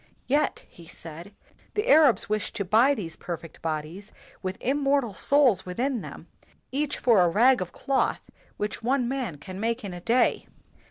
[0.25, 1.31] "Yet," he said,
[1.75, 6.25] "the Arabs wish to buy these perfect bodies with immortal souls within them,
[6.71, 8.21] each for a rag of cloth
[8.57, 10.47] which one man can make in a day.